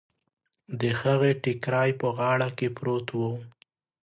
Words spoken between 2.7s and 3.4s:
پروت و.